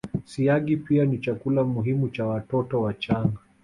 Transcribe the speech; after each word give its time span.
Siagi 0.25 0.77
pia 0.77 1.05
ni 1.05 1.17
chakula 1.19 1.63
muhimu 1.63 2.09
cha 2.09 2.25
watoto 2.25 2.81
wachanga 2.81 3.39